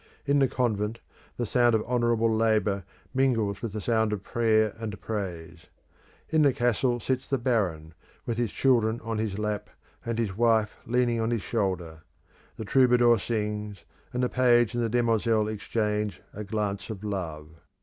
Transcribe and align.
In 0.25 0.39
the 0.39 0.47
convent 0.47 0.99
the 1.37 1.45
sound 1.45 1.75
of 1.75 1.83
honourable 1.83 2.35
labour 2.35 2.85
mingles 3.13 3.61
with 3.61 3.71
the 3.71 3.79
sound 3.81 4.11
of 4.11 4.23
prayer 4.23 4.73
and 4.79 4.99
praise. 4.99 5.67
In 6.29 6.41
the 6.41 6.53
castle 6.53 6.99
sits 6.99 7.29
the 7.29 7.37
baron 7.37 7.93
with 8.25 8.39
his 8.39 8.51
children 8.51 8.99
on 9.01 9.19
his 9.19 9.37
lap, 9.37 9.69
and 10.03 10.17
his 10.17 10.35
wife, 10.35 10.71
leaning 10.87 11.21
on 11.21 11.29
his 11.29 11.43
shoulder: 11.43 12.01
the 12.57 12.65
troubadour 12.65 13.19
sings, 13.19 13.83
and 14.11 14.23
the 14.23 14.27
page 14.29 14.73
and 14.73 14.91
demoiselle 14.91 15.47
exchange 15.47 16.19
a 16.33 16.43
glance 16.43 16.89
of 16.89 17.03
love. 17.03 17.49